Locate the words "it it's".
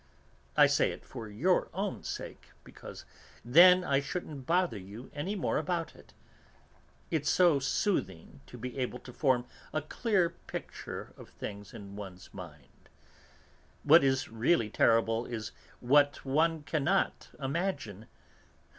5.95-7.29